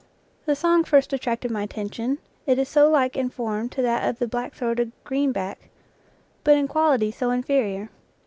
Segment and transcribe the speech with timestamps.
[0.47, 2.17] The song first attracted my attention,
[2.47, 5.69] it is so like in form to that of the black throated green back,
[6.43, 7.91] but in quality so inferior.